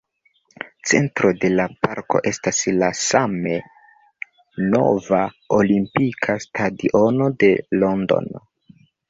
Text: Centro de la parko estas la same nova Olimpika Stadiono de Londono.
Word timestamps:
Centro 0.91 1.31
de 1.41 1.51
la 1.59 1.65
parko 1.87 2.21
estas 2.31 2.61
la 2.77 2.89
same 3.01 3.53
nova 4.73 5.21
Olimpika 5.59 6.39
Stadiono 6.49 7.31
de 7.47 7.53
Londono. 7.85 8.45